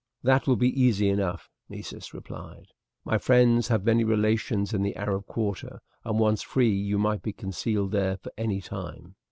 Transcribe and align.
"That 0.23 0.47
will 0.47 0.55
be 0.55 0.81
easy 0.81 1.09
enough," 1.09 1.51
Nessus 1.69 2.11
replied. 2.11 2.65
"My 3.05 3.19
friends 3.19 3.67
have 3.67 3.85
many 3.85 4.03
relations 4.03 4.73
in 4.73 4.81
the 4.81 4.95
Arab 4.95 5.27
quarter, 5.27 5.79
and 6.03 6.17
once 6.17 6.41
free, 6.41 6.73
you 6.73 6.97
might 6.97 7.21
be 7.21 7.33
concealed 7.33 7.91
there 7.91 8.17
for 8.17 8.31
any 8.35 8.61
time. 8.61 9.13